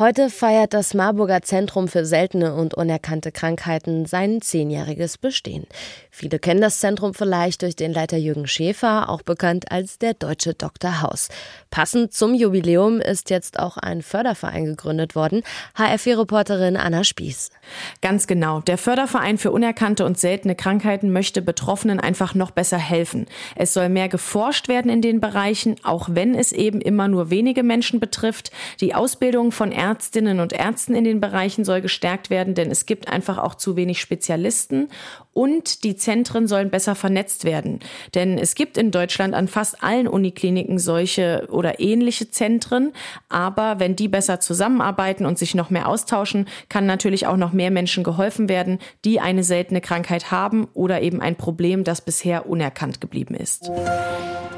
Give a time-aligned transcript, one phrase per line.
[0.00, 5.66] Heute feiert das Marburger Zentrum für seltene und unerkannte Krankheiten sein zehnjähriges Bestehen.
[6.12, 10.54] Viele kennen das Zentrum vielleicht durch den Leiter Jürgen Schäfer, auch bekannt als der Deutsche
[10.54, 11.02] Dr.
[11.02, 11.30] Haus.
[11.72, 15.42] Passend zum Jubiläum ist jetzt auch ein Förderverein gegründet worden.
[15.74, 17.50] HRV-Reporterin Anna Spieß.
[18.00, 18.60] Ganz genau.
[18.60, 23.26] Der Förderverein für unerkannte und seltene Krankheiten möchte Betroffenen einfach noch besser helfen.
[23.56, 27.64] Es soll mehr geforscht werden in den Bereichen, auch wenn es eben immer nur wenige
[27.64, 28.52] Menschen betrifft.
[28.80, 32.84] Die Ausbildung von Ärzten Ärztinnen und Ärzten in den Bereichen soll gestärkt werden, denn es
[32.84, 34.88] gibt einfach auch zu wenig Spezialisten
[35.38, 37.78] und die Zentren sollen besser vernetzt werden.
[38.16, 42.92] Denn es gibt in Deutschland an fast allen Unikliniken solche oder ähnliche Zentren,
[43.28, 47.70] aber wenn die besser zusammenarbeiten und sich noch mehr austauschen, kann natürlich auch noch mehr
[47.70, 53.00] Menschen geholfen werden, die eine seltene Krankheit haben oder eben ein Problem, das bisher unerkannt
[53.00, 53.70] geblieben ist.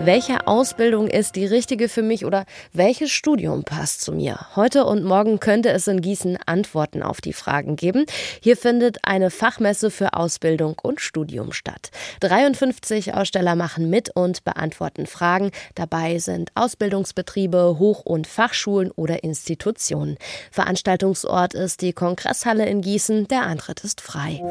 [0.00, 4.38] Welche Ausbildung ist die richtige für mich oder welches Studium passt zu mir?
[4.56, 8.04] Heute und morgen könnte es in Gießen Antworten auf die Fragen geben.
[8.42, 11.90] Hier findet eine Fachmesse für Ausbildung und Studium statt.
[12.20, 15.50] 53 Aussteller machen mit und beantworten Fragen.
[15.74, 20.16] Dabei sind Ausbildungsbetriebe, Hoch- und Fachschulen oder Institutionen.
[20.50, 23.28] Veranstaltungsort ist die Kongresshalle in Gießen.
[23.28, 24.42] Der Eintritt ist frei.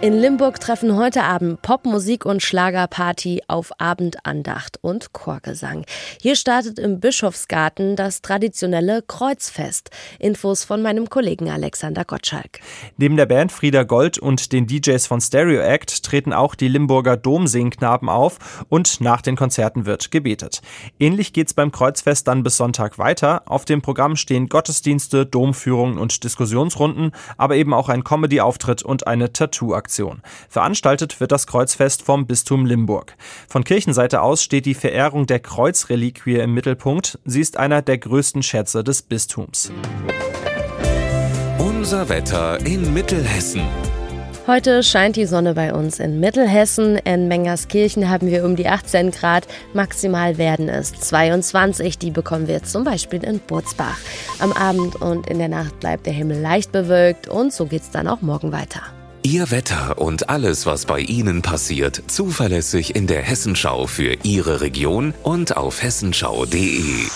[0.00, 5.86] In Limburg treffen heute Abend Popmusik und Schlagerparty auf Abendandacht und Chorgesang.
[6.20, 9.88] Hier startet im Bischofsgarten das traditionelle Kreuzfest.
[10.18, 12.60] Infos von meinem Kollegen Alexander Gottschalk.
[12.98, 17.16] Neben der Band Frieda Gold und den DJs von Stereo Act treten auch die Limburger
[17.16, 20.60] Domsingknaben auf und nach den Konzerten wird gebetet.
[20.98, 23.42] Ähnlich geht's beim Kreuzfest dann bis Sonntag weiter.
[23.46, 29.32] Auf dem Programm stehen Gottesdienste, Domführungen und Diskussionsrunden, aber eben auch ein Comedy-Auftritt und eine
[29.32, 29.84] Tattoo-Aktion.
[29.84, 30.22] Aktion.
[30.48, 33.16] Veranstaltet wird das Kreuzfest vom Bistum Limburg.
[33.48, 37.18] Von Kirchenseite aus steht die Verehrung der Kreuzreliquie im Mittelpunkt.
[37.24, 39.70] Sie ist einer der größten Schätze des Bistums.
[41.58, 43.62] Unser Wetter in Mittelhessen.
[44.46, 46.98] Heute scheint die Sonne bei uns in Mittelhessen.
[46.98, 49.46] In Mengerskirchen haben wir um die 18 Grad.
[49.72, 51.96] Maximal werden es 22.
[51.96, 53.96] Die bekommen wir zum Beispiel in Burzbach.
[54.40, 57.90] Am Abend und in der Nacht bleibt der Himmel leicht bewölkt und so geht es
[57.90, 58.82] dann auch morgen weiter.
[59.22, 65.14] Ihr Wetter und alles, was bei Ihnen passiert, zuverlässig in der Hessenschau für Ihre Region
[65.22, 67.06] und auf hessenschau.de.